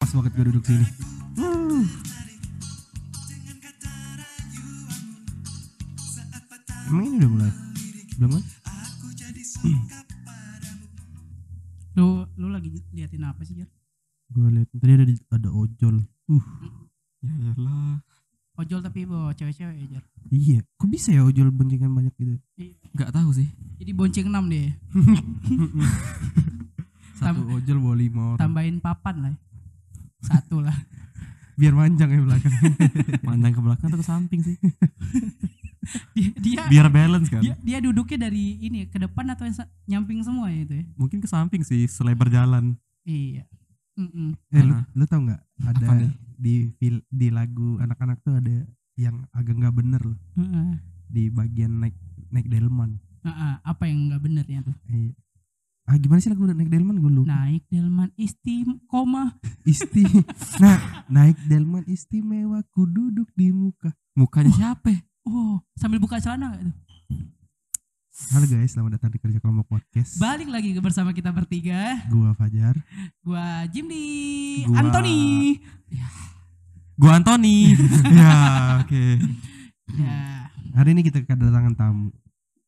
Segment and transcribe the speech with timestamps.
[0.00, 0.86] Pas banget gue duduk sini.
[1.36, 1.84] Uh.
[6.88, 7.52] Emang ini udah mulai?
[8.16, 8.42] Belum kan?
[11.92, 13.68] Lu lu lagi liatin apa sih, Jar?
[14.28, 15.96] Gue liat tadi ada di- ada ojol.
[16.26, 16.44] Uh,
[17.20, 18.00] Ya iyalah.
[18.56, 20.02] Ojol tapi bawa cewek-cewek ya, Jar.
[20.30, 20.58] iya.
[20.74, 22.34] Kok bisa ya ojol boncengan banyak gitu?
[22.94, 23.46] Gak tahu sih.
[23.76, 24.66] Jadi bonceng 6 deh.
[27.20, 28.38] Satu ojol bawa lima orang.
[28.40, 29.30] Tambahin papan lah.
[29.30, 29.36] ya.
[30.20, 30.76] Satu lah.
[31.54, 32.52] Biar manjang ya belakang.
[33.26, 34.56] Pandang ke belakang atau ke samping sih.
[36.14, 37.40] Dia dia Biar balance kan.
[37.40, 39.56] dia, dia duduknya dari ini ke depan atau yang
[39.88, 40.84] nyamping semua ya itu ya?
[40.94, 42.76] Mungkin ke samping sih selebar jalan.
[43.02, 43.48] Iya.
[43.96, 44.36] Mm-mm.
[44.48, 44.84] eh lu, Nah.
[44.94, 45.94] lu tau nggak ada Apa
[46.36, 48.64] di fil, di lagu anak-anak tuh ada
[48.94, 50.78] yang agak nggak bener loh Heeh.
[51.04, 51.96] di bagian naik
[52.28, 53.00] naik delman.
[53.20, 54.76] Heeh, apa yang nggak bener ya tuh?
[54.86, 55.12] Iya.
[55.90, 57.34] Ah gimana sih lagu naik delman gue lupa.
[57.34, 59.34] Naik delman istim koma.
[59.66, 60.06] Isti.
[60.62, 63.90] nah naik delman istimewa ku duduk di muka.
[64.14, 64.94] Mukanya siapa?
[64.94, 65.02] ya?
[65.26, 66.74] Oh, sambil buka celana gak tuh?
[68.30, 70.14] Halo guys, selamat datang di kerja kelompok podcast.
[70.22, 72.06] Balik lagi bersama kita bertiga.
[72.06, 72.78] Gua Fajar.
[73.26, 75.58] Gua Jimli, Gua- Anthony.
[76.94, 77.74] Gua Anthony.
[78.14, 78.30] ya,
[78.86, 79.04] oke.
[79.98, 82.14] Ya, Hari ini kita kedatangan tamu.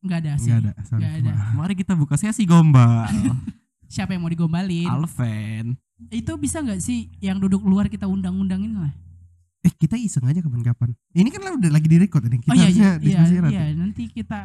[0.03, 0.51] Nggak ada sih.
[0.51, 1.01] Enggak ada, sorry.
[1.01, 1.31] Nggak ada.
[1.57, 3.07] Mari kita buka sesi gombal.
[3.93, 4.89] Siapa yang mau digombalin?
[4.89, 5.79] Alven.
[6.11, 8.93] Itu bisa nggak sih yang duduk luar kita undang-undangin lah?
[9.63, 10.91] Eh kita iseng aja kapan-kapan.
[11.15, 12.43] Ini kan lah udah lagi di record ini.
[12.43, 14.39] Kita oh iya iya, harusnya iya, diskusi iya, nanti kita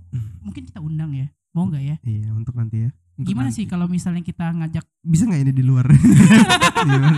[0.46, 1.26] mungkin kita undang ya.
[1.50, 1.96] Mau nggak ya?
[2.06, 2.90] Iya, untuk nanti ya.
[3.18, 3.58] Untuk Gimana nanti.
[3.58, 5.90] sih kalau misalnya kita ngajak Bisa nggak ini di luar?
[6.90, 7.12] Luar.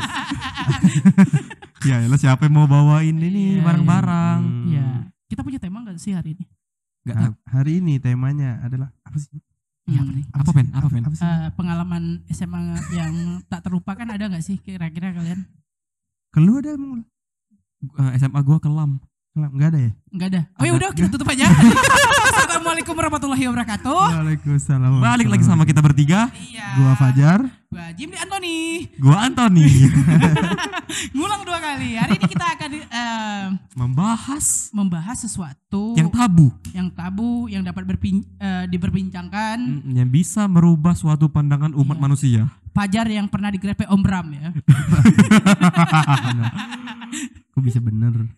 [1.82, 4.40] Ya, elah, siapa yang mau bawain ini Iya, barang-barang?
[4.42, 4.70] Hmm.
[4.70, 4.86] ya
[5.32, 6.44] kita punya tema nggak sih hari ini?
[7.02, 9.42] Gak Ha- hari ini temanya adalah apa sih?
[9.82, 10.54] Hmm, Apa sih?
[10.54, 10.66] pen?
[10.70, 11.02] Apa pen?
[11.02, 11.26] Apa sih?
[11.26, 12.60] eh, pengalaman SMA
[12.94, 13.12] yang
[13.50, 15.42] tak terlupakan ada nggak sih kira-kira kalian?
[16.30, 17.04] Keluar ada emang lu?
[17.98, 19.02] Eh, SMA gua kelam.
[19.32, 19.92] Kelam, Nggak ada ya?
[20.12, 20.40] Nggak ada.
[20.60, 21.48] Oh ya udah kita tutup aja.
[22.44, 23.96] Assalamualaikum warahmatullahi wabarakatuh.
[24.12, 25.00] Waalaikumsalam.
[25.00, 26.28] Balik lagi sama kita bertiga.
[26.36, 26.68] Iya.
[26.76, 27.40] Gua Fajar.
[27.72, 28.56] Gua Jimli Anthony.
[29.00, 29.88] Gua Anthony.
[31.16, 31.96] Ngulang dua kali.
[31.96, 36.52] Hari ini kita akan eh, Membahas membahas sesuatu yang tabu.
[36.76, 39.56] yang tabu yang dapat berpin, eh, diperbincangkan.
[39.56, 42.04] Mm, Yang bisa merubah suatu pandangan umat Iya.
[42.04, 42.40] manusia.
[42.76, 44.52] Fajar yang pernah digrepe Om Bram ya.
[47.56, 48.28] Kok bisa bener?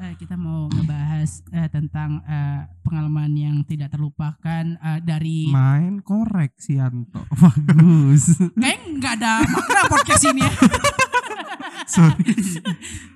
[0.00, 6.56] Eh, kita mau ngebahas eh, tentang eh, pengalaman yang tidak terlupakan eh, dari Main korek
[6.56, 7.20] si Anto.
[7.44, 8.32] Bagus.
[8.56, 10.52] Kayaknya nggak ada makna podcast ini ya.
[12.00, 12.32] Sorry.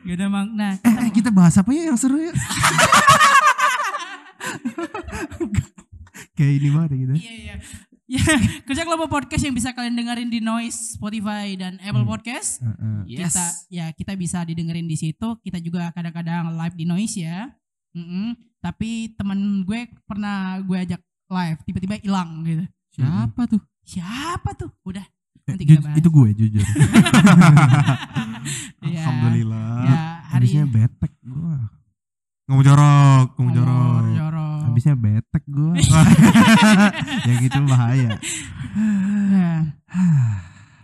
[0.04, 0.68] Nggak ada makna.
[0.84, 2.36] Eh, eh, kita bahas apa ya yang seru ya?
[6.36, 7.14] Kayak ini banget ya kita.
[7.16, 7.54] Iya iya.
[8.14, 8.22] Ya,
[8.66, 12.12] kerja kelompok podcast yang bisa kalian dengerin di Noise, Spotify dan Apple Hmm.
[12.12, 12.62] Podcast.
[12.62, 12.98] Heeh.
[13.10, 13.34] Yes.
[13.34, 15.34] Kita ya kita bisa didengerin di situ.
[15.40, 17.50] Kita juga kadang-kadang live di Noise ya.
[17.92, 18.34] Mm-mm.
[18.58, 22.64] Tapi teman gue pernah gue ajak live, tiba-tiba hilang gitu.
[22.92, 23.58] Siapa tuh?
[23.82, 24.70] Siapa tuh?
[24.84, 25.02] Udah.
[25.44, 25.98] Eh, Nanti kita bahas.
[25.98, 26.64] itu gue jujur.
[28.80, 29.00] Iya.
[29.04, 29.68] Alhamdulillah.
[29.82, 31.56] Ya, hari Habisnya betek gue.
[32.44, 34.04] Ngomong jorok, ngomong jorok.
[34.14, 34.53] jorok.
[34.74, 35.74] Habisnya betek gue.
[37.28, 38.18] yang itu bahaya.
[38.74, 39.58] Nah,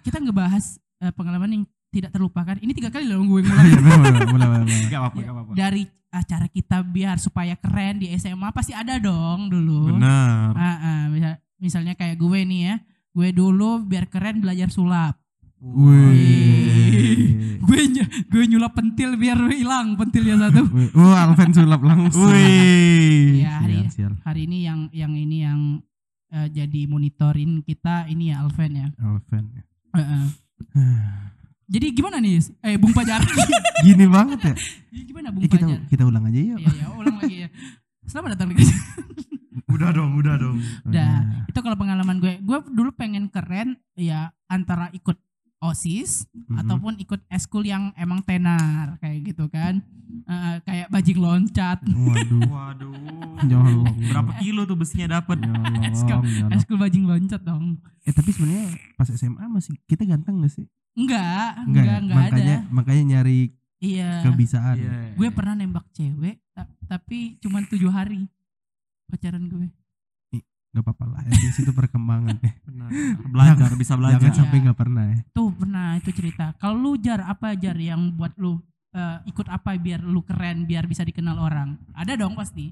[0.00, 0.64] kita ngebahas
[1.00, 2.54] eh, pengalaman yang tidak terlupakan.
[2.54, 3.66] Ini tiga kali loh gue ngulang.
[5.50, 5.58] Iya.
[5.58, 9.90] Dari acara kita biar supaya keren di SMA pasti ada dong dulu.
[9.92, 10.54] Benar.
[10.54, 10.78] Ah,
[11.08, 12.74] misal- misalnya kayak gue nih ya.
[13.10, 15.18] Gue dulu biar keren belajar sulap.
[15.60, 16.69] Wih.
[17.80, 20.68] Gue ny- gue nyulap pentil biar hilang pentilnya satu.
[20.76, 20.92] Wih.
[20.92, 22.28] Oh, Alven sulap langsung.
[22.28, 23.40] Wih.
[23.40, 23.88] ya hari
[24.20, 25.60] hari ini yang yang ini yang
[26.28, 28.88] eh, jadi monitorin kita ini ya Alven ya.
[29.00, 29.44] Alven.
[29.56, 30.24] Eh, eh.
[31.70, 32.42] Jadi gimana nih?
[32.60, 33.22] Eh Bung Pajar.
[33.86, 34.54] Gini banget ya.
[34.92, 35.80] Jadi gimana Bung Eh, kita Pajar?
[35.88, 36.58] kita ulang aja yuk.
[36.58, 37.48] Iya ya, ulang lagi ya.
[38.04, 38.66] Selamat datang di.
[39.70, 40.58] Udah dong, udah dong.
[40.82, 41.46] Udah.
[41.46, 45.14] Itu kalau pengalaman gue, gue dulu pengen keren ya antara ikut
[45.60, 46.56] OSIS Mhm.
[46.58, 49.84] ataupun ikut eskul yang emang tenar kayak gitu kan.
[50.22, 51.78] Eh, kayak bajing loncat.
[51.84, 52.42] Waduh.
[52.42, 52.92] Waduh.
[53.42, 53.84] Nyolong.
[54.02, 55.38] Berapa kilo tuh besinya dapat?
[55.38, 56.50] Nyolong.
[56.50, 57.76] Eskul bajing loncat dong.
[58.00, 60.66] Eh tapi sebenarnya pas SMA masih kita ganteng gak sih?
[60.90, 61.96] Enggak, Enggak, enggak, ya?
[62.00, 62.72] enggak makanya ada.
[62.72, 63.40] makanya nyari
[63.78, 64.10] Iya.
[64.22, 64.76] kebisaan.
[65.14, 68.26] Gue pernah nembak cewek ta- tapi cuma tujuh hari
[69.06, 69.68] pacaran gue.
[70.70, 71.20] Gak apa-apa lah.
[71.26, 72.38] Di situ perkembangan.
[72.40, 72.88] Eh, Benar.
[73.26, 74.22] Belajar, bisa belajar.
[74.22, 74.66] Jangan sampai Iya.
[74.70, 75.18] gak pernah ya.
[75.30, 76.54] Tuh pernah itu cerita.
[76.56, 78.54] Kalau lu jar apa jar yang buat lu
[78.90, 81.74] eh, ikut apa biar lu keren, biar bisa dikenal orang?
[81.92, 82.70] Ada dong pasti.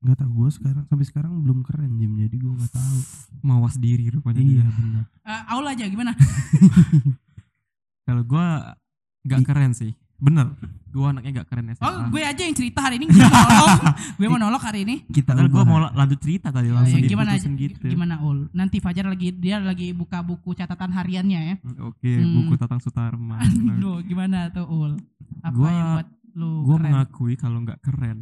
[0.00, 2.98] Gak tau gue sekarang sampai sekarang belum keren Jim jadi gue gak tahu.
[3.40, 4.68] Mawas diri rupanya Iya dia.
[4.70, 5.04] benar.
[5.22, 6.12] Eh, Aul aja gimana?
[8.04, 8.76] Kalau gua
[9.24, 9.96] nggak keren sih.
[10.16, 10.46] Bener.
[10.88, 11.82] Gua anaknya nggak keren SMA.
[11.82, 13.10] Oh, gue aja yang cerita hari ini.
[13.10, 13.82] Gue monolog.
[14.14, 15.02] gue monolog hari ini.
[15.04, 15.64] Kita gua ubah.
[15.64, 17.84] mau la- lanjut cerita tadi Ya, langsung ya, gimana diputusin gitu.
[17.84, 18.38] gimana Ul?
[18.50, 21.54] Nanti Fajar lagi dia lagi buka buku catatan hariannya ya.
[21.82, 22.34] Oke, Hmm.
[22.40, 23.42] buku Tatang Sutarman.
[23.74, 24.92] Lu gimana tuh Ul?
[25.40, 26.86] Apa Gua- yang buat lu gua keren?
[26.88, 28.18] mengakui kalau nggak keren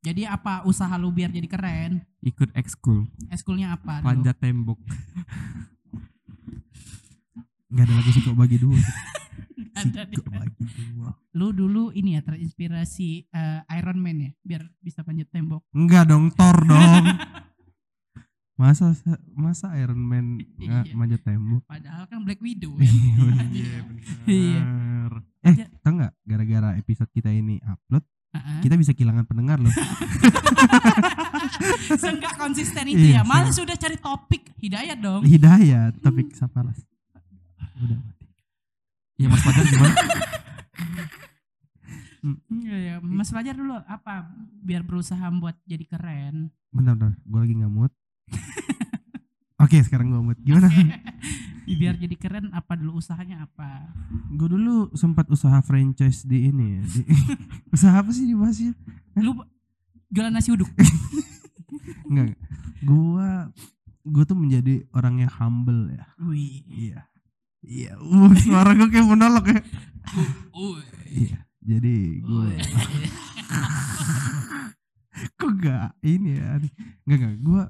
[0.00, 2.04] Jadi apa usaha lu biar jadi keren?
[2.20, 4.00] ikut ekskul Eskulnya apa?
[4.00, 4.06] dulu?
[4.06, 4.76] panjat tembok.
[7.68, 8.76] Nggak ada lagi sih kok bagi dua.
[9.74, 11.10] Ada dua.
[11.32, 15.66] Lu dulu ini ya terinspirasi eh, Iron Man ya biar bisa panjat tembok.
[15.70, 17.04] Enggak dong, Thor dong.
[18.54, 18.94] Masa
[19.28, 20.94] masa Iron Man nggak Iya.
[20.94, 21.66] manjat tembok?
[21.66, 22.86] Padahal kan Black Widow ya.
[22.86, 23.82] Iya,
[24.24, 24.60] Iya.
[24.62, 25.12] benar.
[25.42, 25.66] Eh, Ya.
[25.80, 26.12] tau nggak?
[26.22, 28.60] Gara-gara episode kita ini upload, Heeh.
[28.62, 29.74] kita bisa kehilangan pendengar loh.
[31.94, 33.22] Seenggak konsisten itu Iya, ya.
[33.22, 35.26] Malah sudah cari topik hidayat dong.
[35.26, 36.78] Hidayat, topik sapalas.
[37.76, 38.13] Udah mati.
[39.24, 39.96] Ya Mas Fajar gimana?
[42.64, 42.94] Iya ya.
[43.04, 44.32] Mas Fajar dulu apa
[44.64, 46.48] biar berusaha buat jadi keren.
[46.72, 47.20] Bentar, bentar.
[47.20, 47.92] Gue lagi nggak mood.
[49.64, 50.38] Oke, sekarang gue mood.
[50.40, 50.72] Gimana?
[51.80, 53.88] biar jadi keren apa dulu usahanya apa?
[54.28, 56.82] gue dulu sempat usaha franchise di ini ya.
[56.84, 57.08] Di-
[57.76, 58.72] usaha apa sih dibahasnya?
[59.20, 59.44] Lu
[60.08, 60.68] jualan nasi uduk.
[62.08, 62.40] Enggak.
[62.84, 63.52] Gua
[64.04, 66.08] gue tuh menjadi orang yang humble ya.
[66.24, 66.64] Wih.
[66.68, 67.04] Iya.
[67.64, 67.96] Iya.
[67.96, 69.60] Uh, suara gue kayak monolog ya.
[71.08, 71.38] Iya.
[71.64, 72.48] Jadi gue
[75.34, 76.60] kok gak ini ya?
[77.04, 77.34] Enggak enggak.
[77.40, 77.62] Gue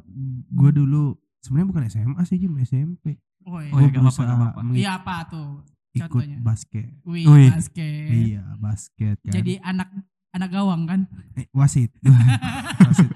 [0.50, 1.02] gue dulu
[1.40, 3.18] sebenarnya bukan SMA sih Jim SMP.
[3.44, 3.70] Oh, iya.
[3.70, 5.48] Oh, ya, Gue nggak apa-apa, Iya apa tuh?
[5.94, 6.38] ikut contohnya?
[6.42, 6.90] basket.
[7.06, 7.50] Wih, Wih.
[7.54, 8.08] basket.
[8.10, 9.30] Iya basket kan.
[9.30, 9.88] Jadi anak
[10.34, 11.00] anak gawang kan?
[11.38, 11.94] eh, wasit.
[12.90, 13.10] wasit.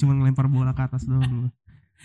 [0.00, 1.28] Cuma ngelempar bola ke atas doang.
[1.28, 1.50] gua.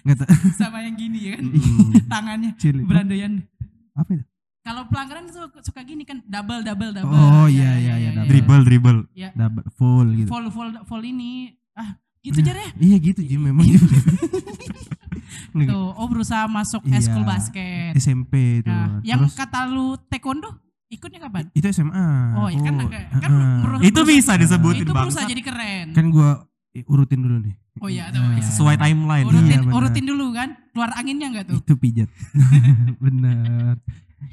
[0.04, 0.28] Tahu.
[0.58, 1.46] Sama yang gini ya kan?
[1.48, 1.92] Hmm.
[2.12, 2.84] Tangannya Cili.
[2.84, 3.48] berandayan.
[3.94, 4.26] Apa itu?
[4.62, 7.10] Kalau pelanggaran tuh suka gini kan double double double.
[7.10, 8.30] Oh, iya, iya, iya, double.
[8.30, 9.00] Dribble, dribble.
[9.12, 9.30] Ya.
[9.32, 10.28] Double full gitu.
[10.28, 12.70] Fall fall fall ini ah gitu aja deh.
[12.78, 13.82] Iya gitu Jim memang gitu.
[15.52, 17.02] Tuh, oh berusaha masuk Iya.
[17.02, 17.92] eskul basket.
[17.94, 18.70] SMP itu.
[18.70, 20.48] Nah, yang Terus kata lu taekwondo
[20.88, 21.52] ikutnya kapan?
[21.52, 22.08] itu SMA.
[22.38, 23.56] Oh, ya kan Oh, kan heeh.
[23.62, 25.86] beru- Itu bisa disebutin Itu berusaha jadi keren.
[25.92, 26.46] Kan gua
[26.88, 27.56] urutin dulu nih.
[27.78, 28.44] oh iya, tuh, Nah, iya.
[28.44, 29.26] Sesuai timeline.
[29.26, 30.50] Urutin, Iya, urutin dulu kan.
[30.72, 31.58] Keluar anginnya enggak tuh?
[31.60, 32.08] Itu pijat.
[33.04, 33.76] Bener.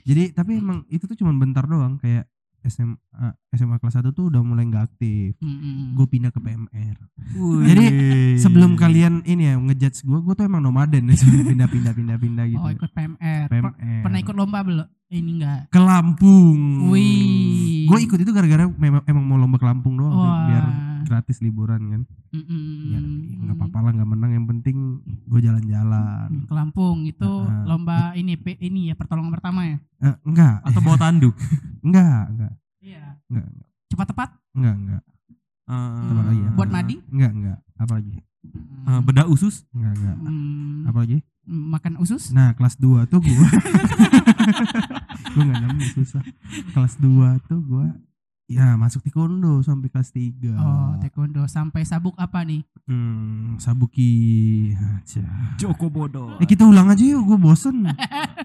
[0.04, 2.28] Jadi tapi emang itu tuh cuma bentar doang kayak
[2.60, 2.98] SMA
[3.50, 5.38] SMA kelas 1 tuh udah mulai nggak aktif.
[5.38, 5.94] Mm-mm.
[5.94, 6.96] Gue pindah ke PMR.
[7.32, 7.64] Wih.
[7.64, 7.84] Jadi,
[8.36, 12.60] Sebelum kalian ini ya ngejudge gue, gue tuh emang nomaden pindah-pindah pindah-pindah gitu.
[12.60, 13.46] Oh, ikut PMR.
[13.48, 14.02] PMR.
[14.02, 14.86] Pernah ikut lomba belum?
[15.08, 15.60] Ini enggak.
[15.70, 16.92] ke Lampung.
[16.92, 17.77] Wih.
[17.88, 20.44] Gue ikut itu gara-gara memang emang mau lomba ke Lampung doang sih, Wah.
[20.44, 20.64] biar
[21.02, 22.02] gratis liburan kan.
[22.28, 22.62] Mm-mm.
[22.86, 22.98] Ya
[23.40, 24.76] nggak apa-apa lah nggak menang yang penting
[25.24, 26.28] gue jalan-jalan.
[26.44, 27.64] Ke Lampung itu ah.
[27.64, 29.76] lomba ini P- ini ya pertolongan pertama ya.
[30.00, 31.32] Eh, enggak, Atau bawa tanduk.
[31.86, 33.04] enggak, enggak, Iya.
[33.26, 33.46] enggak,
[33.88, 35.02] Cepat tepat enggak, enggak.
[35.64, 35.74] Eh,
[36.04, 36.50] Apa lagi ya?
[36.52, 37.00] buat mading.
[37.08, 37.58] Enggak, enggak.
[37.74, 38.12] Apa lagi?
[38.84, 39.64] eh, bedak usus.
[39.70, 40.16] Enggak, enggak.
[40.18, 41.18] Hmm, Apa lagi?
[41.48, 42.28] makan usus?
[42.28, 43.32] Nah, kelas 2 tuh gue
[45.28, 46.20] gue enggak nemu susah.
[46.78, 47.86] Kelas 2 tuh gue
[48.46, 50.54] ya masuk taekwondo sampai kelas 3.
[50.54, 52.62] Oh, taekwondo sampai sabuk apa nih?
[52.86, 54.10] Hmm, sabuki
[54.78, 55.26] aja.
[55.58, 56.38] Joko bodoh.
[56.38, 57.82] Eh kita ulang aja yuk, gue bosen.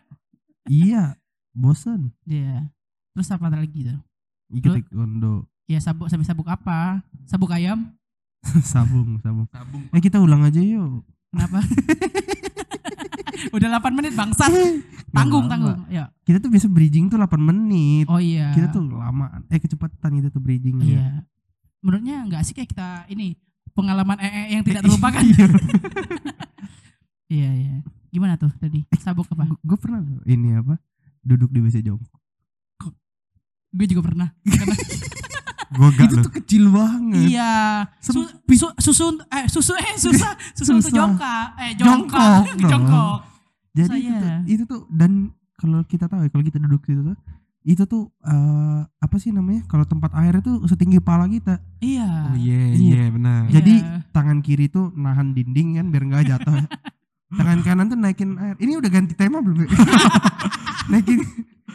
[0.65, 1.13] iya,
[1.53, 2.09] bosen.
[2.25, 2.73] Iya.
[3.13, 4.01] Terus apa lagi tuh?
[4.49, 5.33] Ikut Lu- taekwondo.
[5.69, 7.05] Ya sabuk sampai sabuk apa?
[7.29, 7.93] Sabuk ayam?
[8.73, 9.45] sabung, sabung.
[9.53, 9.83] Sabung.
[9.93, 11.05] Eh kita ulang aja yuk.
[11.29, 11.61] Kenapa?
[13.51, 14.49] Udah 8 menit bangsat.
[15.13, 15.77] Tanggung, Nggak tanggung.
[15.77, 15.89] lama.
[15.93, 16.09] Ya.
[16.23, 18.05] Kita tuh biasa bridging tuh 8 menit.
[18.09, 18.49] Oh iya.
[18.51, 19.41] Kita tuh lama.
[19.47, 20.85] Eh kecepatan kita tuh bridgingnya.
[20.87, 21.07] Iya.
[21.83, 23.35] Menurutnya enggak sih kayak kita ini
[23.73, 25.21] pengalaman ee yang tidak terlupakan.
[25.21, 25.45] Iya.
[27.33, 27.75] iya, iya.
[28.09, 28.85] Gimana tuh tadi?
[29.01, 29.49] Sabuk apa?
[29.61, 30.77] Gue pernah ini apa?
[31.21, 32.09] Duduk di WC jongkok.
[33.73, 34.29] Gue juga pernah.
[34.45, 34.75] Karena
[35.73, 36.23] Gue gak Itu loh.
[36.23, 37.25] tuh kecil banget.
[37.27, 37.53] iya.
[37.97, 38.55] Su, Sempit.
[38.55, 40.33] su, susu eh susu eh susah.
[40.53, 40.95] Susu untuk Susah.
[40.95, 41.45] jongkak.
[41.57, 42.69] Eh Jongkok jongkok.
[42.71, 43.17] Jongkok.
[43.73, 44.19] Jadi itu Saya.
[44.21, 45.11] tuh, itu tuh dan
[45.55, 47.17] kalau kita tahu ya kalau kita duduk situ tuh
[47.63, 49.63] itu tuh eh, apa sih namanya?
[49.65, 51.57] Kalau tempat air itu setinggi pala kita.
[51.79, 52.09] Iya.
[52.27, 52.75] Oh iya, Iya.
[52.75, 53.41] iya benar.
[53.47, 53.53] Iya.
[53.55, 53.73] Jadi
[54.11, 56.53] tangan kiri tuh nahan dinding kan biar nggak jatuh.
[57.39, 58.55] tangan kanan tuh naikin air.
[58.57, 59.63] Ini udah ganti tema belum?
[59.63, 59.67] ya?
[60.91, 61.23] naikin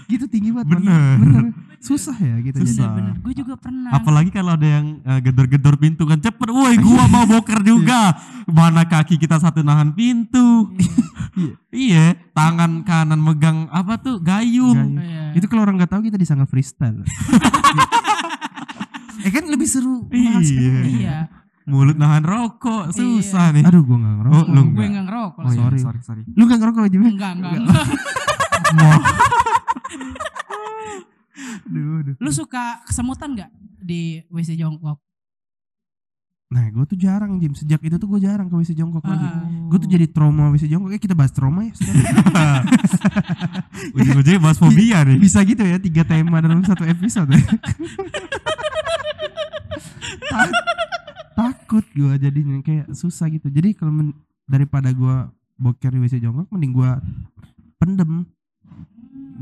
[0.09, 0.79] gitu tinggi banget.
[0.79, 1.17] Bener.
[1.21, 1.45] Bener.
[1.79, 2.75] Susah ya gitu jadi.
[2.75, 2.91] Susah.
[2.91, 3.95] Bener, gue juga pernah.
[3.95, 8.19] Apalagi kalau ada yang eh, gedor-gedor pintu kan cepet, woi gua mau boker juga.
[8.51, 10.75] Mana kaki kita satu nahan pintu.
[11.71, 14.75] iya, tangan kanan megang apa tuh gayung.
[14.75, 14.93] Gayung.
[14.99, 15.39] Iya.
[15.39, 17.07] Itu kalau orang nggak tahu kita disangka freestyle.
[19.27, 20.03] eh kan lebih seru.
[20.11, 20.19] kan.
[20.43, 20.83] Iya.
[20.83, 21.17] Iya.
[21.69, 23.63] Mulut nahan rokok, susah nih.
[23.63, 24.41] Aduh gua nggak ngerokok.
[24.41, 24.89] Oh, lu Gue enggak.
[24.89, 25.43] enggak ngerokok.
[25.45, 25.79] Oh iya, sorry.
[25.79, 26.23] sorry, sorry.
[26.33, 26.97] Lu nggak ngerokok aja?
[26.97, 27.53] Enggak, enggak.
[27.55, 28.99] enggak.
[31.69, 32.15] Aduh.
[32.19, 34.99] Lu suka kesemutan nggak di WC jongkok?
[36.49, 37.53] Nah, gue tuh jarang Jim.
[37.53, 39.21] Sejak itu tuh gue jarang ke WC jongkok lagi.
[39.21, 39.45] Ah.
[39.69, 40.97] Gue tuh jadi trauma WC jongkok.
[40.97, 41.77] Eh kita bahas trauma ya.
[43.97, 45.21] Ujung-ujungnya bahas fobia nih.
[45.21, 47.37] Bisa gitu ya tiga tema dalam satu episode.
[50.33, 50.57] Ta-
[51.37, 53.53] takut gue jadinya kayak susah gitu.
[53.53, 54.09] Jadi kalau
[54.49, 55.17] daripada gue
[55.61, 56.91] boker di WC jongkok, mending gue
[57.77, 58.25] pendem.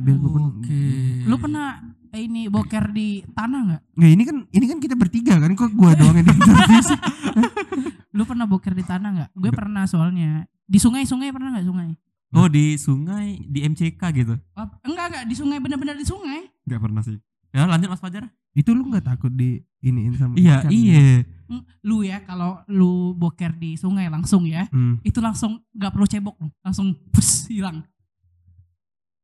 [0.07, 0.55] Biar gue pendem.
[0.55, 0.81] Oke.
[1.27, 1.67] Lu pernah
[2.15, 3.83] eh, ini boker di tanah nggak?
[3.93, 6.81] Nggak, ini kan ini kan kita bertiga kan kok gue doang yang interview
[8.17, 9.31] Lu pernah boker di tanah nggak?
[9.35, 10.47] Gue pernah soalnya.
[10.63, 11.91] Di sungai-sungai pernah nggak sungai?
[12.33, 14.35] Oh di sungai di MCK gitu?
[14.55, 16.47] Oh, enggak enggak di sungai benar-benar di sungai.
[16.63, 17.17] Gak pernah sih.
[17.51, 18.27] Ya lanjut Mas Fajar.
[18.53, 21.23] Itu lu nggak takut di iniin sama Iya iya.
[21.47, 24.99] Hmm, Lu ya kalau lu boker di sungai langsung ya, Hmm.
[25.01, 27.87] itu langsung nggak perlu cebok lu, langsung pus hilang.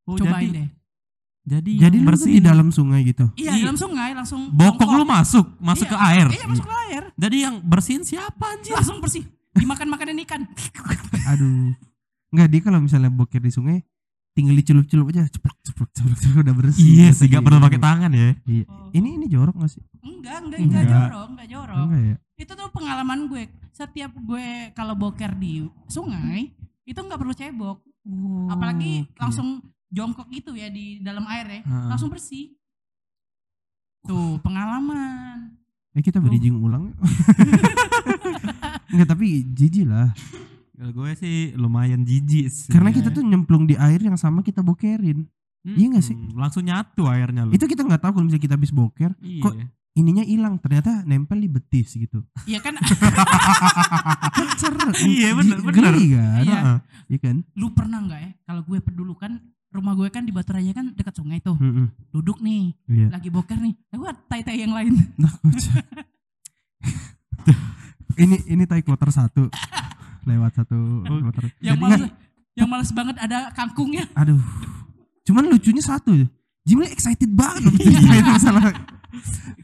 [0.02, 0.68] Oh, Cobain jadi, deh.
[1.42, 3.26] Jadi, Jadi tuh di dalam sungai gitu.
[3.34, 3.66] Iya, Iya.
[3.66, 4.98] dalam sungai langsung bokok jongkok.
[4.98, 5.94] lu masuk masuk Iya.
[5.94, 6.26] ke air.
[6.30, 7.02] Iya, masuk ke air.
[7.18, 8.74] Jadi yang bersihin siapa anjir?
[8.78, 9.26] Langsung bersih.
[9.52, 10.46] Dimakan-makanin ikan.
[11.34, 11.74] Aduh.
[12.32, 13.78] Enggak dia kalau misalnya boker di sungai
[14.32, 16.86] tinggal dicelup-celup aja ceplok ceplok ceplok ceplok, udah bersih.
[16.88, 18.32] Iya sih gak perlu pakai tangan ya.
[18.48, 18.64] Iya.
[18.70, 18.88] Oh.
[18.94, 19.82] Ini ini jorok gak sih?
[20.00, 20.86] Enggak, enggak, enggak, Enggak.
[20.88, 21.84] jorok, enggak jorok.
[21.84, 22.16] Enggak ya?
[22.38, 23.42] Itu tuh pengalaman gue.
[23.74, 26.48] Setiap gue kalau boker di sungai,
[26.86, 27.82] itu enggak perlu cebok.
[28.48, 29.20] Apalagi oke.
[29.20, 29.48] langsung
[29.92, 31.86] jongkok gitu ya di dalam air ya, Heeh.
[31.86, 32.56] langsung bersih.
[34.02, 35.52] Tuh, pengalaman.
[35.92, 36.90] Eh kita bridging ulang.
[38.90, 40.10] Enggak tapi jijik lah.
[40.72, 42.66] Kalau gue sih lumayan jijik sih.
[42.66, 42.96] Karena Iya.
[42.98, 45.28] kita tuh nyemplung di air yang sama kita bokerin.
[45.62, 46.18] iya nggak sih?
[46.18, 47.54] Mm, Langsung nyatu airnya lu.
[47.54, 49.38] Itu kita nggak tahu kalau misalnya kita habis boker, iya.
[49.38, 49.54] kok
[49.94, 50.58] ininya hilang.
[50.58, 52.26] Ternyata nempel di betis gitu.
[52.50, 52.74] Iya kan
[54.34, 54.74] Kan ser-
[55.06, 55.62] Iya, bener.
[55.70, 56.42] geli kan?
[56.42, 56.58] Iya.
[57.06, 57.36] Iya kan?
[57.54, 58.30] lu pernah nggak ya?
[58.42, 59.38] Kalau gue dulu kan
[59.72, 61.56] rumah gue kan di Batu Raya kan dekat sungai tuh.
[61.56, 61.88] Mm-mm.
[62.10, 63.08] Duduk nih, Iya.
[63.10, 63.72] lagi boker nih.
[63.90, 64.92] Lewat tai-tai yang lain.
[65.16, 65.32] Nah,
[68.14, 69.48] ini ini tai kloter satu
[70.22, 71.44] lewat satu kloter.
[71.58, 72.14] Yang Jadi males nggak-
[72.52, 74.04] yang males banget ada kangkungnya.
[74.12, 74.38] aduh.
[75.22, 76.12] Cuman lucunya satu.
[76.62, 78.70] Jimmy excited banget loh ceritain masalah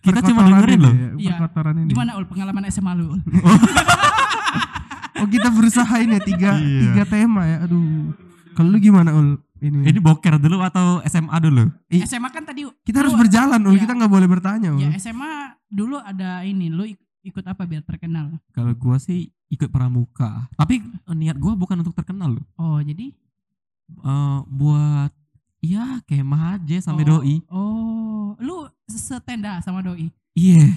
[0.00, 0.91] Kita cuma dengerin loh.
[0.91, 1.31] ya, Iya.
[1.37, 1.91] perkotoran ini.
[1.91, 3.07] Gimana ul pengalaman SMA lu?
[3.12, 3.21] Ul?
[5.19, 6.79] Oh kita berusaha ini ya tiga Iya.
[6.81, 7.67] tiga tema ya.
[7.67, 8.15] Aduh.
[8.55, 9.35] Kalau lu gimana ul?
[9.59, 11.65] Ini, Ini boker dulu atau SMA dulu?
[11.91, 13.73] SMA kan tadi kita harus lu- berjalan ul.
[13.73, 13.81] Iya.
[13.81, 14.69] Kita nggak boleh bertanya.
[14.77, 18.38] Ya SMA dulu ada ini lu ik- ikut apa biar terkenal?
[18.50, 20.47] Kalau gua sih ikut pramuka.
[20.55, 22.45] Tapi niat gua bukan untuk terkenal loh.
[22.55, 23.11] Oh jadi
[23.88, 25.11] Eh, buat
[25.59, 27.35] ya kemah aja sampai oh, doi.
[27.49, 30.07] Oh, lu setenda sama doi.
[30.35, 30.71] Iya.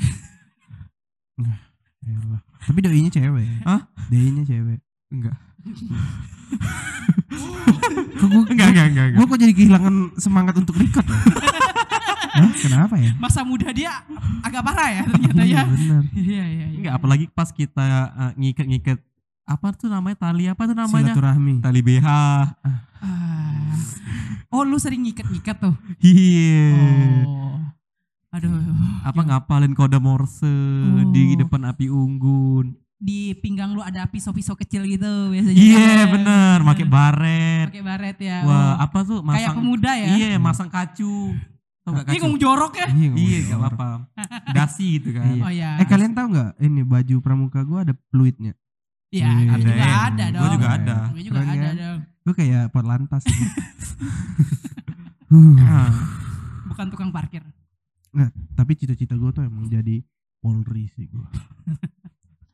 [2.01, 2.39] Elah.
[2.63, 3.45] Tapi doinya cewek.
[3.61, 3.81] Hah?
[4.07, 4.79] Doinya cewek.
[5.11, 5.35] Enggak.
[8.21, 11.17] Gua, Enggak, enggak, enggak, gua kok jadi kehilangan semangat untuk record ya?
[12.31, 12.51] Hah?
[12.55, 13.11] Kenapa ya?
[13.17, 13.91] Masa muda dia
[14.39, 15.45] agak parah ya ternyata ya.
[15.45, 16.03] Iya benar.
[16.15, 16.77] Iya iya iya.
[16.79, 18.99] Enggak, apalagi pas kita eh, ngiket-ngiket
[19.43, 21.11] apa tuh namanya tali apa tuh namanya?
[21.11, 21.59] Silaturahmi.
[21.59, 22.07] Tali BH.
[22.07, 23.75] Ah.
[24.47, 25.75] Oh, lu sering ngikat-ngikat tuh.
[25.99, 26.75] Iya.
[27.25, 27.59] Oh.
[28.31, 28.51] Aduh.
[29.03, 30.47] Apa ngapalin kode Morse
[31.11, 31.39] di Oh.
[31.39, 32.75] depan api unggun.
[33.01, 35.57] Di pinggang lu ada pisau-pisau kecil gitu biasanya.
[35.57, 36.07] Iya, kan?
[36.13, 37.67] bener, pakai baret.
[37.73, 38.37] Pakai baret ya.
[38.45, 40.09] Wah, apa tuh Kayak masang pemuda ya.
[40.13, 41.33] Iya, masang kacu.
[41.81, 42.21] Tau gak Ini kacu?
[42.21, 42.87] ngomong jorok ya.
[42.93, 43.87] Iya, Iya, gak apa-apa.
[44.55, 45.25] Dasi gitu kan.
[45.27, 45.41] Iya.
[45.41, 45.69] Oh ya.
[45.81, 48.53] Eh kalian tahu nggak ini baju pramuka gua ada fluidnya.
[49.09, 50.53] Iya, Iya, gue juga ada Gua dong.
[50.53, 50.97] juga ada.
[51.09, 51.73] Gue juga Keren ada kan?
[51.75, 51.97] dong.
[52.21, 53.23] Gue kayak pot lantas.
[55.31, 55.91] Huh.
[56.67, 57.39] Bukan tukang parkir.
[58.51, 60.03] Tapi cita-cita gue tuh emang jadi
[60.37, 61.27] Polri sih gue.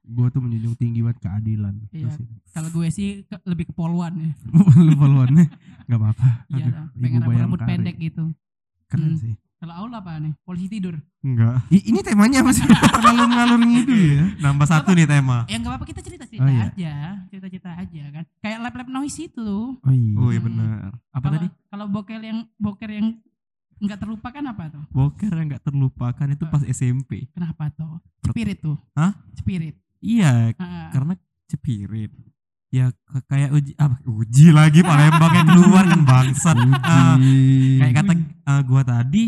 [0.08, 1.76] Gue tuh menjunjung tinggi banget keadilan.
[1.92, 2.08] Iya.
[2.50, 4.32] Kalau gue sih ke- lebih ke poluan ya.
[4.80, 5.46] Lu polwannya
[5.84, 6.30] nggak apa-apa.
[6.50, 8.32] Iya, pengen rambut, pendek gitu.
[8.88, 9.20] Keren Hmm.
[9.20, 9.36] sih.
[9.58, 10.32] Kalau Aul apa nih?
[10.40, 10.96] Polisi tidur.
[11.20, 11.60] enggak.
[11.68, 12.62] I- ini temanya apa sih?
[12.94, 14.24] Terlalu ngalur ngidul ya.
[14.40, 15.44] Nambah satu nih tema.
[15.44, 16.70] Ya nggak apa-apa kita cerita-cerita Oh, iya.
[16.70, 16.94] aja,
[17.28, 18.24] cerita-cerita aja kan.
[18.40, 19.50] Kayak lab-lab noise itu.
[19.76, 20.14] Oh iya.
[20.16, 20.48] Oh iya Hmm.
[20.48, 20.90] benar.
[21.10, 21.48] Apa Kalau- tadi?
[21.68, 23.08] Kalau boker yang boker yang
[23.78, 24.84] nggak terlupakan apa tuh?
[24.90, 27.30] Boker yang gak terlupakan itu pas SMP.
[27.30, 27.98] Kenapa tuh?
[28.24, 28.78] Spirit tuh.
[28.94, 29.14] Hah?
[29.34, 29.78] Spirit.
[30.08, 31.14] Iya, Ah, karena
[31.52, 32.12] cepirit.
[32.68, 32.92] Ya
[33.32, 36.56] kayak uji apa uji lagi Palembang yang keluar kan bangsat.
[36.56, 37.80] Uji.
[37.80, 39.24] kayak kata eh, gua tadi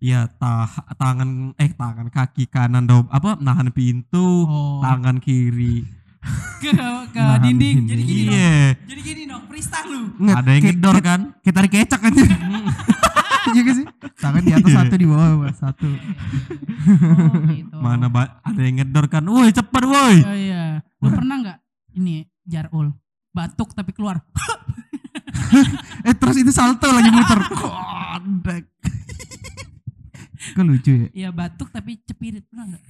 [0.00, 4.80] ya tah tangan eh tangan kaki kanan do apa nahan pintu, oh.
[4.84, 5.84] tangan kiri.
[6.58, 6.72] ke
[7.12, 7.76] ke Nahan dinding.
[7.86, 8.08] Jadi dinding.
[8.08, 8.34] gini dong.
[8.34, 10.02] Iya, Jadi gini dong, freestyle lu.
[10.18, 11.20] Nggak, ada yang ngedor kan?
[11.44, 12.24] Kayak tarik kecak aja.
[13.54, 13.86] Iya gak sih?
[14.18, 15.86] Tangan di atas satu di bawah bawah, satu.
[15.86, 17.76] Oh, gitu.
[17.78, 19.22] Mana ba- ada yang ngedor kan?
[19.26, 20.16] Woi, cepet woi.
[20.22, 20.82] Oh iya.
[21.02, 21.58] Lu pernah nggak
[21.98, 22.94] ini jarul
[23.30, 24.22] batuk tapi keluar?
[26.06, 27.38] Eh terus itu salto lagi muter.
[27.60, 28.64] Kodek.
[30.54, 31.08] Kok lucu ya?
[31.12, 32.82] Iya batuk tapi cepirit pernah nggak?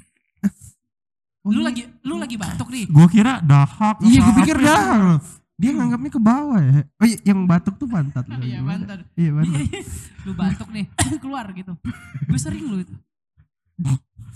[1.46, 1.66] Oh, lu iya.
[1.70, 2.84] lagi lu lagi batuk nih.
[2.90, 4.02] Gua kira dahak.
[4.02, 5.22] Iya, gue apa pikir apa.
[5.56, 6.84] Dia nganggapnya ke bawah ya.
[7.00, 8.28] Oh iya, yang batuk tuh pantat.
[8.44, 8.84] Iya Gimana?
[8.84, 8.98] mantan.
[9.16, 9.60] Iya, pantat.
[10.28, 10.84] lu batuk nih
[11.22, 11.72] keluar gitu.
[12.28, 12.94] Gue sering lu itu.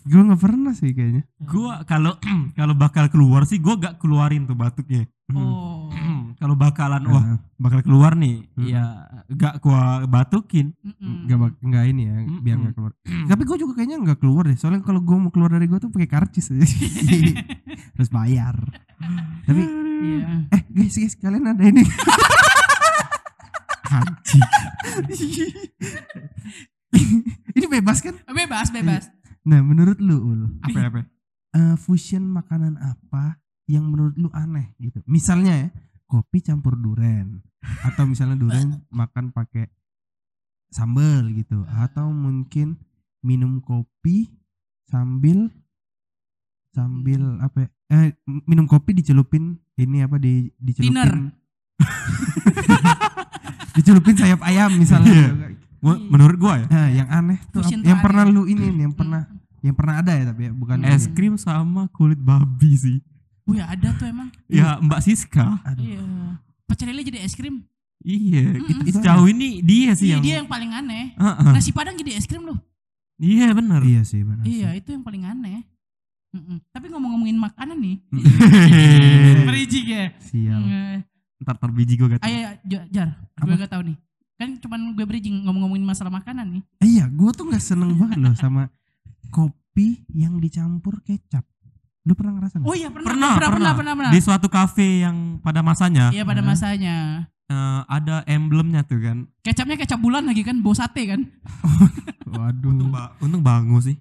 [0.08, 1.28] Gue gak pernah sih kayaknya.
[1.44, 2.16] Gua kalau
[2.58, 5.04] kalau bakal keluar sih gua gak keluarin tuh batuknya.
[5.32, 5.90] Oh.
[6.40, 7.24] kalau bakalan wah
[7.56, 8.64] bakal keluar nih, Hmm.
[8.64, 8.82] ya
[9.28, 10.72] gak gua batukin.
[10.80, 11.28] Mm-mm.
[11.62, 12.40] Gak, ini ya, Mm-mm.
[12.40, 12.92] biar gak keluar.
[13.30, 14.56] Tapi gue juga kayaknya gak keluar deh.
[14.56, 16.64] Soalnya kalau gue mau keluar dari gue tuh pakai karcis aja.
[17.94, 18.56] Terus bayar.
[19.44, 19.62] Tapi
[20.00, 20.48] Iya.
[20.48, 21.84] eh guys guys kalian ada ini.
[23.86, 24.40] Anjing.
[27.52, 28.14] ini bebas kan?
[28.26, 29.04] Bebas, bebas.
[29.42, 31.00] Nah menurut lu Ul, Apa ya, apa?
[31.50, 33.36] eh, fusion makanan apa
[33.70, 34.98] yang menurut lu aneh gitu?
[35.06, 35.68] Misalnya ya,
[36.04, 37.38] kopi campur duren.
[37.86, 39.70] Atau misalnya duren makan pakai
[40.68, 41.62] sambal gitu.
[41.70, 42.74] Atau mungkin
[43.22, 44.34] minum kopi
[44.90, 45.46] sambil
[46.70, 48.10] sambil apa ya, eh
[48.46, 51.34] minum kopi dicelupin ini apa di dicelupin
[53.76, 55.10] dicelupin sayap ayam misalnya.
[55.10, 55.30] Iya.
[55.80, 58.94] Gua- menurut gua ya, Nah, yang aneh tuh Fusion yang pernah lu ini nih, yang
[58.94, 59.24] pernah
[59.60, 62.98] yang pernah ada ya tapi ya bukan es krim sama kulit babi sih.
[63.50, 64.28] Wih ada tuh emang.
[64.46, 65.58] Ya Mbak Siska.
[65.66, 65.82] Aduh.
[65.82, 66.02] Iya.
[66.64, 67.66] Pecel lele jadi es krim.
[68.00, 68.80] Iya, Mm-mm.
[68.88, 71.12] itu sejauh ini dia sih Iya yang dia yang paling aneh.
[71.12, 71.52] Heeh.
[71.52, 72.56] Nasi padang jadi es krim loh.
[73.20, 73.84] Iya benar.
[73.84, 74.40] Iya sih benar.
[74.46, 75.66] Iya itu yang paling aneh.
[76.30, 76.62] Mm-mm.
[76.70, 77.96] Tapi ngomong-ngomongin makanan nih.
[79.44, 80.04] Berijik ya.
[80.22, 80.62] Sial.
[80.62, 80.96] Mm,
[81.40, 83.08] Ntar terbiji gue gak Ayo Jar, Jar.
[83.34, 83.96] gue gak tahu nih.
[84.38, 86.62] Kan cuman gue bridging ngomong-ngomongin masalah makanan nih.
[86.80, 88.72] Iya, gua tuh nggak seneng banget loh sama
[89.36, 91.44] kopi yang dicampur kecap.
[92.02, 92.64] Lu pernah ngerasa nggak?
[92.64, 93.94] Oh iya pernah Pernah, pernah pernah pernah.
[93.94, 94.10] pernah.
[94.10, 97.28] Di suatu kafe yang pada masanya Iya pada masanya.
[97.46, 99.28] eh, ada emblemnya tuh kan.
[99.40, 101.20] Kecapnya kecap bulan lagi kan, bau sate kan.
[102.30, 102.70] Waduh.
[102.70, 103.98] Untung, ba untung bangu sih.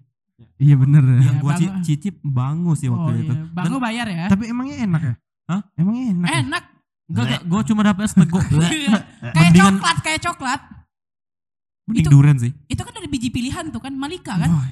[0.56, 1.20] Iya bener ya.
[1.26, 1.84] Yang gua ci- Bangu.
[1.84, 3.34] cicip bangu sih waktu oh itu.
[3.34, 4.26] iya, Bang lo bayar ya.
[4.28, 5.14] Tapi emangnya enak ya?
[5.50, 5.62] Hah?
[5.74, 6.26] Emangnya enak.
[6.26, 6.38] ya?
[6.42, 6.64] Enak.
[7.10, 8.44] Enggak, enggak, gua cuma dapet seteguk.
[8.48, 10.62] kayak Mendingan- coklat, kayak coklat.
[11.84, 12.52] Mending Itu- durian sih.
[12.66, 14.48] Itu kan dari biji pilihan tuh kan, Malika kan.
[14.48, 14.68] Wah.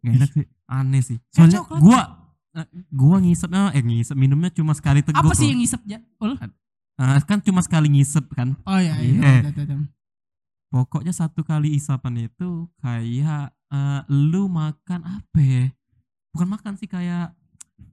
[0.00, 0.44] Nggak enak sih.
[0.68, 1.18] Aneh sih.
[1.32, 1.80] Soalnya coklat.
[1.80, 2.00] Gua
[2.58, 5.20] eh, gua ngisepnya eh ngisep minumnya cuma sekali teguk.
[5.22, 5.98] Apa sih yang ngisep ya?
[6.22, 6.36] Ul?
[6.38, 8.54] Eh, kan cuma sekali ngisep kan.
[8.68, 9.12] Oh iya, iya.
[9.16, 9.30] Iya.
[9.42, 9.78] iya, iya, iya.
[10.72, 15.72] Pokoknya satu kali isapan itu kayak eh, lu makan apa ya?
[16.32, 17.36] Bukan makan sih kayak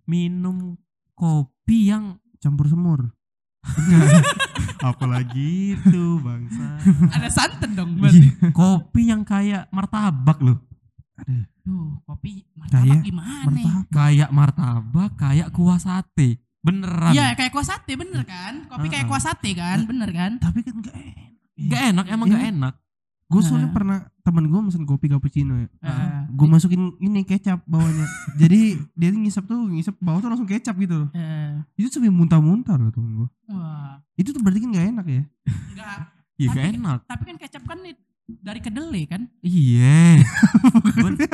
[0.08, 0.80] minum
[1.16, 3.12] kopi yang Campur semur.
[4.80, 6.80] apalagi itu bangsa.
[7.12, 8.32] Ada santan dong berarti.
[8.56, 10.64] kopi yang kayak martabak loh.
[11.60, 13.44] Duh, kopi martabak Kayak gimana?
[13.46, 13.86] Martabak.
[13.90, 16.30] Kayak martabak, kayak kuah sate.
[16.60, 17.12] Beneran.
[17.12, 18.68] Iya, kayak kuah sate bener kan?
[18.68, 19.10] Kopi kayak Heeh.
[19.10, 20.32] kuah sate kan, bener kan?
[20.38, 21.30] Tapi kan nggak enak.
[21.60, 22.34] Gak enak, emang Iya.
[22.34, 22.74] gak enak.
[23.26, 23.76] Gue soalnya Nah.
[23.76, 25.70] pernah temen gue mesen kopi cappuccino ya.
[25.82, 28.06] Eh, Gue masukin ini kecap bawahnya.
[28.42, 28.60] Jadi
[28.92, 31.10] dia ngisep tuh ngisep bawah tuh langsung kecap gitu.
[31.12, 33.30] eh, Itu sampai muntah-muntah loh temen gue.
[33.48, 35.24] wah, Itu tuh berarti kan gak enak ya?
[35.46, 35.98] enggak.
[36.36, 37.00] Iya gak Tapi- enak.
[37.06, 37.94] Tapi kan kecap kan nih
[38.38, 39.22] dari kedelai kan?
[39.42, 40.22] Iya.
[40.96, 41.18] Ben-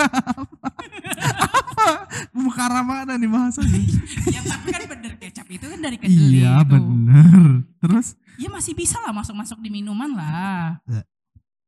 [2.36, 3.76] Perkara mana nih bahasanya?
[4.34, 6.80] ya tapi kan bener kecap itu kan dari kedelai iya tuh.
[6.80, 7.42] bener.
[7.78, 8.08] Terus?
[8.38, 10.80] Ya masih bisa lah masuk-masuk di minuman lah.
[10.88, 11.04] Ya.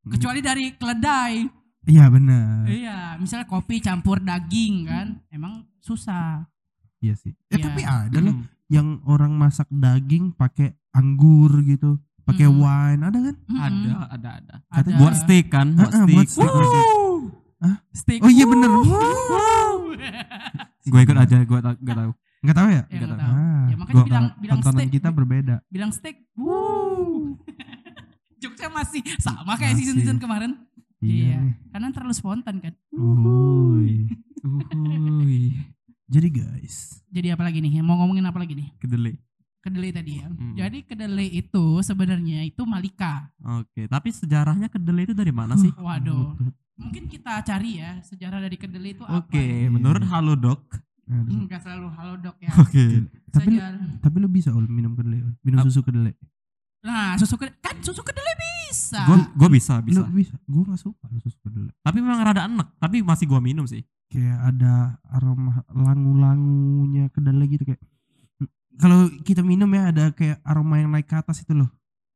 [0.08, 1.44] Kecuali dari keledai.
[1.84, 2.68] Iya bener.
[2.68, 6.44] Iya, misalnya kopi campur daging kan, emang susah.
[7.00, 7.32] Iya sih.
[7.48, 7.63] Eh Iya.
[7.63, 8.36] tapi ada loh
[8.68, 12.56] yang orang masak daging pakai anggur gitu, pakai Mm.
[12.58, 13.36] wine, ada kan?
[13.42, 13.58] Mm-mm.
[13.58, 14.56] ada, ada, ada.
[14.70, 14.90] Ada.
[14.94, 16.52] Buat steak kan, buat ah, buat steak.
[16.52, 16.88] steak.
[17.92, 18.20] Steak.
[18.22, 18.70] Oh iya bener.
[20.86, 22.12] Gue ikut aja, gue tau, gak tau.
[22.40, 22.76] Enggak tahu ya?
[22.78, 23.20] Ya, Nggak nggak tahu.
[23.20, 23.34] tahu.
[23.34, 24.90] Ah, Ya, makanya gua- bilang- bilang steak.
[24.90, 25.56] kita berbeda.
[25.68, 26.16] Bilang steak.
[26.34, 27.36] Wuh.
[28.40, 29.84] Jokesnya masih sama kayak Masih.
[29.84, 30.52] season-season kemarin.
[30.98, 31.12] Iya.
[31.34, 31.40] Iya.
[31.68, 32.74] Karena terlalu spontan kan.
[32.90, 34.08] Uhuy.
[34.46, 35.58] Uhuy.
[36.08, 37.82] Jadi guys, Jadi apa lagi nih?
[37.82, 38.72] Mau ngomongin apa lagi nih?
[38.78, 39.18] Kedelai.
[39.67, 40.27] Kedelai tadi ya.
[40.32, 40.56] Hmm.
[40.56, 43.27] Jadi kedelai itu sebenarnya itu Malika.
[43.43, 45.69] Oke, tapi sejarahnya kedelai itu dari mana sih?
[45.84, 46.39] Waduh.
[46.80, 49.27] Mungkin kita cari ya sejarah dari kedelai itu apa.
[49.27, 50.63] Oke, menurut Halodoc.
[51.08, 51.47] Aduh.
[51.47, 52.51] Enggak selalu halodoc ya.
[52.60, 53.08] Oke.
[53.32, 53.63] Tapi lu,
[54.03, 56.12] tapi lu bisa ul minum kedelai, minum susu kedelai.
[56.84, 58.36] Nah, susu kedelai kan susu kedelai
[58.67, 59.08] bisa.
[59.08, 60.03] Gue gue bisa, Lu bisa.
[60.12, 60.36] bisa.
[60.43, 61.71] Gua gak suka lu susu kedelai.
[61.80, 63.88] Tapi memang rada enak, tapi masih gua minum sih.
[64.12, 67.80] Kayak ada aroma langu-langunya kedelai gitu kayak.
[68.78, 71.70] Kalau kita minum ya ada kayak aroma yang naik ke atas itu loh.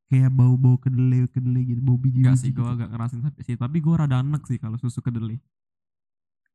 [0.06, 2.62] Kayak bau-bau kedelai kedelai gitu, bau biji Enggak sih, gitu.
[2.62, 3.56] gua agak ngerasin sampai sih.
[3.56, 5.40] Tapi gua rada enak sih kalau susu kedelai.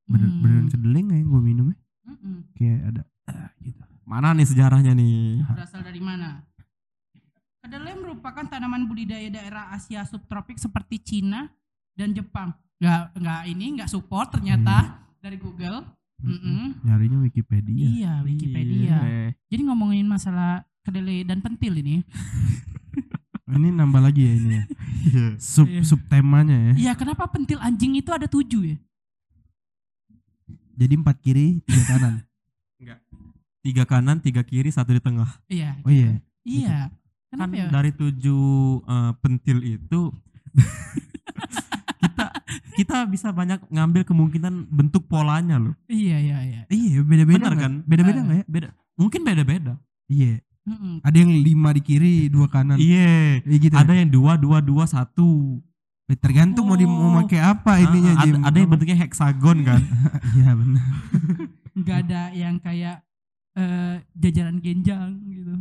[0.08, 0.40] Bener, Hmm.
[0.40, 1.78] beneran kedelai gak yang gue minum ya?
[2.08, 2.36] Mm-mm.
[2.56, 3.82] Kayak ada ah, gitu.
[4.08, 5.44] Mana nih sejarahnya nih?
[5.44, 6.48] Berasal dari mana?
[7.60, 11.52] Kedelai merupakan tanaman budidaya daerah Asia subtropik seperti Cina
[11.92, 12.56] dan Jepang.
[12.78, 15.82] nggak nggak ini nggak support ternyata dari Google.
[16.18, 16.82] Mm-mm.
[16.82, 17.88] Nyarinya Wikipedia.
[17.88, 18.98] Iya, Wikipedia.
[19.48, 22.02] Jadi ngomongin masalah kedelai dan pentil ini.
[23.48, 24.64] Ini nambah lagi ya ini ya.
[25.08, 25.26] Iya.
[25.40, 25.80] Sub Iya.
[25.80, 26.74] sub temanya ya.
[26.76, 28.78] Iya, kenapa pentil anjing itu ada tujuh ya?
[30.76, 32.14] Jadi empat kiri, tiga kanan.
[33.68, 35.28] Tiga kanan, tiga kiri, satu di tengah.
[35.48, 35.80] Iya.
[35.84, 36.20] Oh iya.
[36.44, 36.88] Iya.
[37.28, 37.68] Kan Kenapa ya?
[37.68, 38.44] dari tujuh
[38.84, 40.02] eh, pentil itu
[42.78, 45.74] kita bisa banyak ngambil kemungkinan bentuk polanya loh.
[45.88, 46.62] Iya, iya, iya.
[46.68, 47.64] Iya, beda-beda Bener nggak?
[47.64, 47.74] kan?
[47.84, 48.24] Beda-beda Eh.
[48.24, 48.46] nggak ya?
[48.48, 48.68] Beda.
[48.96, 49.74] Mungkin beda-beda.
[50.08, 50.34] Iya.
[50.68, 51.00] Mm-mm.
[51.00, 52.76] Ada yang lima di kiri, dua kanan.
[52.78, 53.40] Iya.
[53.42, 53.74] Iya gitu.
[53.74, 55.58] Ada yang dua, dua, dua, satu.
[56.06, 56.16] ya?
[56.16, 57.16] Tergantung mau di mau Oh.
[57.20, 58.36] pakai apa ininya Ah, ada, Jim.
[58.42, 59.82] ada yang bentuknya heksagon kan.
[60.38, 60.86] Iya benar.
[61.74, 63.02] Nggak ada yang kayak
[63.56, 65.56] eh, jajaran genjang gitu.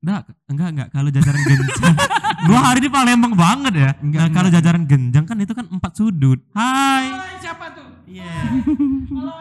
[0.00, 0.88] Enggak, enggak, enggak.
[0.90, 1.94] Kalau jajaran genjang.
[2.48, 3.90] Gua hari ini Palembang banget ya.
[4.00, 6.40] Enggak, nah, kalau jajaran genjang kan itu kan empat sudut.
[6.56, 7.04] Hai.
[7.12, 7.88] Hai, siapa tuh?
[8.08, 8.32] Iya.
[9.12, 9.32] Halo,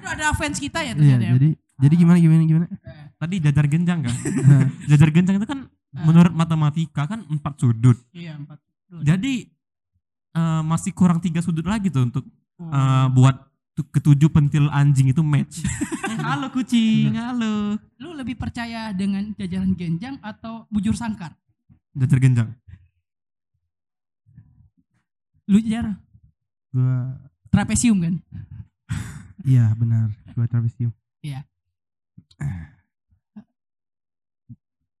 [0.00, 1.20] Aduh, ada fans kita ya Iya, ternyata.
[1.20, 1.32] ya?
[1.36, 1.48] jadi
[1.80, 2.66] jadi gimana gimana gimana?
[3.16, 4.14] Tadi jajar genjang kan.
[4.90, 5.60] jajar genjang itu kan
[5.92, 7.98] menurut matematika kan empat sudut.
[8.14, 8.56] Iya, empat.
[8.86, 9.02] Duh.
[9.02, 9.50] Jadi
[10.30, 12.24] eh, masih kurang tiga sudut lagi tuh untuk
[12.60, 12.68] Oh.
[12.68, 13.40] eh, buat
[13.88, 15.64] ketujuh pentil anjing itu match.
[16.10, 17.78] Eh, halo kucing, halo.
[17.96, 21.32] Lu lebih percaya dengan jajaran genjang atau bujur sangkar?
[21.94, 22.48] Jajar genjang.
[25.46, 25.98] Lu jar
[26.70, 27.18] Gua
[27.50, 28.14] trapesium kan?
[29.42, 30.14] iya benar.
[30.34, 30.94] Gua travestium.
[31.18, 31.42] Iya.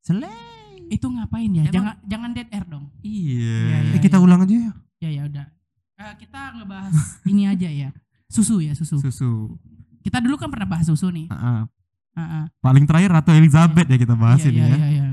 [0.02, 0.90] Seleng.
[0.90, 1.62] Itu ngapain ya?
[1.62, 2.90] Emang- Jangan jangan dead air dong.
[3.00, 3.54] Iya.
[3.62, 3.94] Iya, iya.
[3.94, 4.72] Eh, kita ulang aja ya.
[4.98, 5.46] Ya ya udah.
[6.00, 7.88] Eh, kita ngebahas ini aja ya.
[8.30, 9.02] Susu ya, susu.
[9.02, 9.58] Susu.
[10.00, 11.26] Kita dulu kan pernah bahas susu nih.
[11.28, 11.66] Ah,
[12.14, 12.46] ah.
[12.62, 14.76] Paling terakhir Ratu Elizabeth ya kita bahas Iya, ini iya, ya.
[14.76, 15.06] iya, iya.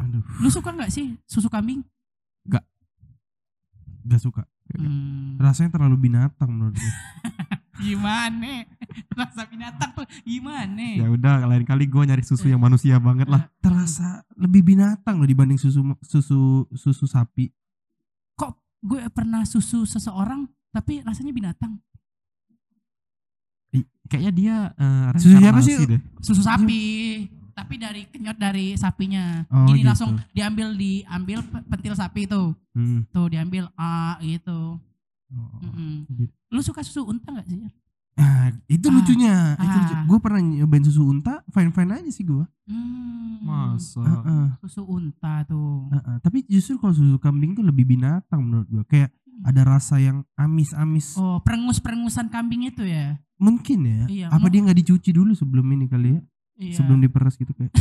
[0.00, 1.84] Aduh, Lu suka nggak sih susu kambing?
[4.06, 4.46] gak suka.
[4.70, 5.34] Hmm.
[5.38, 6.92] Rasanya terlalu binatang menurut gue.
[7.90, 8.62] Gimana?
[9.18, 10.96] Rasa binatang tuh gimana?
[10.96, 13.52] Ya udah lain kali gue nyari susu yang manusia banget lah.
[13.60, 17.52] Terasa lebih binatang loh dibanding susu susu susu sapi.
[18.38, 21.76] Kok gue pernah susu seseorang tapi rasanya binatang?
[24.06, 25.74] Kayaknya dia eh, Susu siapa sih?
[25.82, 26.00] deh.
[26.20, 26.82] Susu sapi.
[27.50, 29.42] Tapi dari kenyot dari sapinya.
[29.48, 29.88] Oh, Gini gitu.
[29.88, 32.52] langsung diambil diambil pe- pentil sapi tuh.
[32.70, 33.08] Hmm.
[33.08, 34.76] Tuh diambil A gitu.
[35.26, 35.58] Oh.
[35.58, 36.04] Mm-mm.
[36.06, 36.30] gitu.
[36.46, 37.58] Lu suka susu unta gak sih?
[38.14, 39.34] Ah, itu Ah, lucunya.
[39.54, 39.76] Itu ah.
[39.78, 39.94] lucu.
[40.06, 42.44] Gue pernah nyobain susu unta, fine fine aja sih gue.
[42.64, 44.04] Hmm, Masa.
[44.58, 45.88] Susu unta tuh.
[46.20, 48.84] Tapi justru kalau susu kambing tuh lebih binatang menurut gue.
[48.86, 49.10] Kayak
[49.44, 51.18] ada rasa yang amis-amis.
[51.20, 53.20] Oh, perengus-perengusan kambing itu ya?
[53.36, 54.02] Mungkin ya.
[54.08, 56.20] Iya, Apa dia nggak dicuci dulu sebelum ini kali ya?
[56.56, 56.74] Iya.
[56.80, 57.72] Sebelum diperes gitu kayak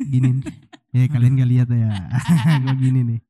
[0.00, 0.40] gini.
[0.96, 1.88] ya kalian gak lihat ya.
[2.64, 3.20] gue gini nih.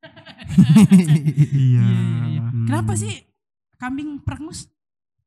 [1.50, 1.82] Iya.
[1.82, 2.42] Iya, iya, iya.
[2.46, 2.66] Hmm.
[2.70, 3.14] Kenapa sih
[3.80, 4.70] kambing perengus?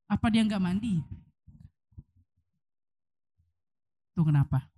[0.06, 1.02] Apa dia nggak mandi?
[4.16, 4.70] Tuh kenapa?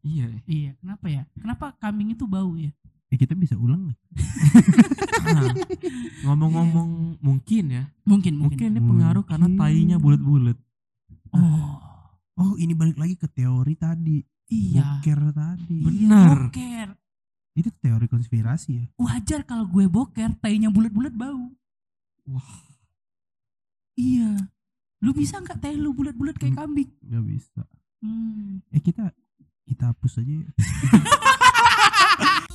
[0.00, 0.40] Iya.
[0.48, 1.22] Iya, kenapa ya?
[1.36, 2.72] Kenapa kambing itu bau ya?
[3.10, 3.98] Eh, kita bisa ulang nggak?
[5.20, 5.52] Nah,
[6.24, 7.84] Ngomong-ngomong mungkin ya.
[8.02, 8.56] Mungkin, mungkin.
[8.56, 9.62] Mungkin ini pengaruh karena Mungkin.
[9.62, 10.56] tainya bulat-bulat.
[11.30, 11.76] Oh,
[12.34, 14.24] Oh ini balik lagi ke teori tadi.
[14.48, 14.98] iya.
[14.98, 15.76] Boker tadi.
[15.84, 16.48] Bener.
[16.48, 16.88] Boker.
[17.52, 18.84] Itu teori konspirasi ya.
[18.96, 21.52] Wajar kalau gue boker, tainya bulat-bulat bau.
[22.26, 22.64] Wah.
[23.94, 24.34] Iya.
[25.00, 26.88] Lu bisa nggak tai lu bulat-bulat kayak kambing?
[27.04, 27.60] Gak bisa.
[28.00, 28.64] Hmm.
[28.72, 29.12] Eh kita
[29.64, 30.32] kita hapus aja.
[30.32, 30.48] ya.